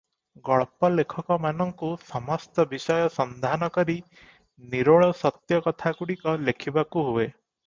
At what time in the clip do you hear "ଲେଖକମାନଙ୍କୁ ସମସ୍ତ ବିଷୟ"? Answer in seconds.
0.93-2.97